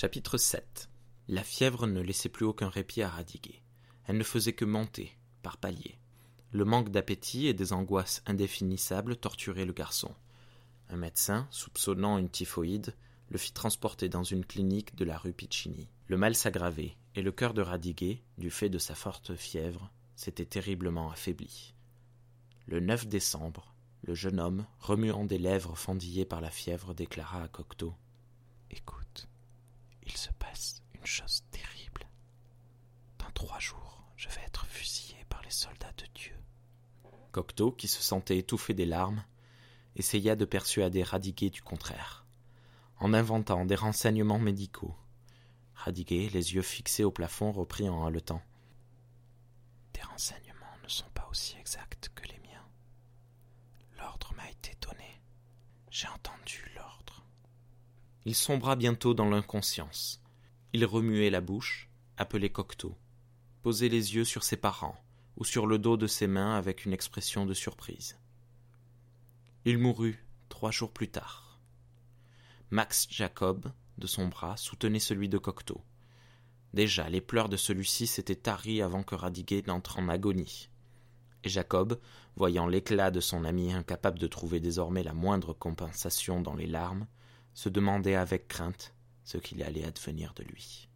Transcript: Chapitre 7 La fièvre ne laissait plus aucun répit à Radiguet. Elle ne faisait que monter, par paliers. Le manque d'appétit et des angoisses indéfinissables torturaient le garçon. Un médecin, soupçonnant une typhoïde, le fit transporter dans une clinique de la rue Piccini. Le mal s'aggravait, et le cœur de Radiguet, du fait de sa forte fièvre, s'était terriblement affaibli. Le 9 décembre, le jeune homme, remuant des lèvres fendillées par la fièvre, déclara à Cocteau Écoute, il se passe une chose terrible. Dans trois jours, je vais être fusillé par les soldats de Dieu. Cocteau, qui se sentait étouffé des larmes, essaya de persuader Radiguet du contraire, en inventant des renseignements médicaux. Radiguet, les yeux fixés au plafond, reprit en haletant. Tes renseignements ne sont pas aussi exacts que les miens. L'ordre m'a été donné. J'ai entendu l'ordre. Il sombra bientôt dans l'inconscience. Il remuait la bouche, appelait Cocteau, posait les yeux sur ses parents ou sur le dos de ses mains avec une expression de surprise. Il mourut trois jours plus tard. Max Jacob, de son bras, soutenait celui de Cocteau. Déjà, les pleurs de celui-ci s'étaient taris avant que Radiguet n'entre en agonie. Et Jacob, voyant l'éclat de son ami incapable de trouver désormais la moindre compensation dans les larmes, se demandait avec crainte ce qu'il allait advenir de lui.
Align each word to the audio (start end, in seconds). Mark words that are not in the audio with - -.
Chapitre 0.00 0.38
7 0.38 0.88
La 1.26 1.42
fièvre 1.42 1.88
ne 1.88 2.00
laissait 2.00 2.28
plus 2.28 2.46
aucun 2.46 2.68
répit 2.68 3.02
à 3.02 3.08
Radiguet. 3.08 3.64
Elle 4.06 4.16
ne 4.16 4.22
faisait 4.22 4.52
que 4.52 4.64
monter, 4.64 5.10
par 5.42 5.56
paliers. 5.56 5.98
Le 6.52 6.64
manque 6.64 6.90
d'appétit 6.90 7.48
et 7.48 7.52
des 7.52 7.72
angoisses 7.72 8.22
indéfinissables 8.24 9.16
torturaient 9.16 9.64
le 9.64 9.72
garçon. 9.72 10.14
Un 10.88 10.98
médecin, 10.98 11.48
soupçonnant 11.50 12.16
une 12.16 12.30
typhoïde, 12.30 12.94
le 13.28 13.38
fit 13.38 13.50
transporter 13.50 14.08
dans 14.08 14.22
une 14.22 14.44
clinique 14.44 14.94
de 14.94 15.04
la 15.04 15.18
rue 15.18 15.32
Piccini. 15.32 15.88
Le 16.06 16.16
mal 16.16 16.36
s'aggravait, 16.36 16.96
et 17.16 17.22
le 17.22 17.32
cœur 17.32 17.52
de 17.52 17.62
Radiguet, 17.62 18.22
du 18.38 18.52
fait 18.52 18.68
de 18.68 18.78
sa 18.78 18.94
forte 18.94 19.34
fièvre, 19.34 19.90
s'était 20.14 20.46
terriblement 20.46 21.10
affaibli. 21.10 21.74
Le 22.66 22.78
9 22.78 23.08
décembre, 23.08 23.74
le 24.04 24.14
jeune 24.14 24.38
homme, 24.38 24.64
remuant 24.78 25.24
des 25.24 25.38
lèvres 25.38 25.76
fendillées 25.76 26.24
par 26.24 26.40
la 26.40 26.52
fièvre, 26.52 26.94
déclara 26.94 27.42
à 27.42 27.48
Cocteau 27.48 27.96
Écoute, 28.70 29.28
il 30.08 30.16
se 30.16 30.32
passe 30.32 30.82
une 30.94 31.04
chose 31.04 31.42
terrible. 31.50 32.08
Dans 33.18 33.30
trois 33.32 33.58
jours, 33.58 34.02
je 34.28 34.34
vais 34.34 34.42
être 34.42 34.66
fusillé 34.66 35.24
par 35.28 35.42
les 35.42 35.50
soldats 35.50 35.92
de 35.96 36.04
Dieu. 36.14 36.36
Cocteau, 37.32 37.72
qui 37.72 37.88
se 37.88 38.02
sentait 38.02 38.38
étouffé 38.38 38.74
des 38.74 38.86
larmes, 38.86 39.24
essaya 39.96 40.36
de 40.36 40.44
persuader 40.44 41.02
Radiguet 41.02 41.50
du 41.50 41.62
contraire, 41.62 42.26
en 42.98 43.14
inventant 43.14 43.64
des 43.64 43.74
renseignements 43.74 44.38
médicaux. 44.38 44.94
Radiguet, 45.74 46.28
les 46.32 46.54
yeux 46.54 46.62
fixés 46.62 47.04
au 47.04 47.10
plafond, 47.10 47.52
reprit 47.52 47.88
en 47.88 48.04
haletant. 48.04 48.42
Tes 49.92 50.02
renseignements 50.02 50.76
ne 50.82 50.88
sont 50.88 51.10
pas 51.14 51.26
aussi 51.30 51.56
exacts 51.58 52.10
que 52.14 52.26
les 52.28 52.38
miens. 52.40 52.66
L'ordre 53.98 54.32
m'a 54.36 54.50
été 54.50 54.76
donné. 54.80 55.20
J'ai 55.90 56.08
entendu 56.08 56.70
l'ordre. 56.76 57.24
Il 58.24 58.34
sombra 58.34 58.76
bientôt 58.76 59.14
dans 59.14 59.28
l'inconscience. 59.28 60.20
Il 60.72 60.84
remuait 60.84 61.30
la 61.30 61.40
bouche, 61.40 61.88
appelait 62.16 62.50
Cocteau, 62.50 62.94
posait 63.62 63.88
les 63.88 64.14
yeux 64.14 64.24
sur 64.24 64.42
ses 64.42 64.56
parents 64.56 64.96
ou 65.36 65.44
sur 65.44 65.66
le 65.66 65.78
dos 65.78 65.96
de 65.96 66.06
ses 66.06 66.26
mains 66.26 66.56
avec 66.56 66.84
une 66.84 66.92
expression 66.92 67.46
de 67.46 67.54
surprise. 67.54 68.18
Il 69.64 69.78
mourut 69.78 70.24
trois 70.48 70.70
jours 70.70 70.92
plus 70.92 71.08
tard. 71.08 71.60
Max 72.70 73.06
Jacob, 73.10 73.72
de 73.98 74.06
son 74.06 74.28
bras, 74.28 74.56
soutenait 74.56 74.98
celui 74.98 75.28
de 75.28 75.38
Cocteau. 75.38 75.82
Déjà, 76.74 77.08
les 77.08 77.20
pleurs 77.20 77.48
de 77.48 77.56
celui-ci 77.56 78.06
s'étaient 78.06 78.34
taris 78.34 78.82
avant 78.82 79.02
que 79.02 79.14
Radiguet 79.14 79.62
n'entre 79.66 79.98
en 79.98 80.08
agonie. 80.08 80.68
Et 81.44 81.48
Jacob, 81.48 81.98
voyant 82.36 82.66
l'éclat 82.66 83.10
de 83.10 83.20
son 83.20 83.44
ami 83.44 83.72
incapable 83.72 84.18
de 84.18 84.26
trouver 84.26 84.60
désormais 84.60 85.02
la 85.02 85.14
moindre 85.14 85.52
compensation 85.52 86.40
dans 86.40 86.54
les 86.54 86.66
larmes, 86.66 87.06
se 87.54 87.68
demandait 87.68 88.16
avec 88.16 88.48
crainte 88.48 88.94
ce 89.24 89.38
qu'il 89.38 89.62
allait 89.62 89.84
advenir 89.84 90.34
de 90.34 90.44
lui. 90.44 90.88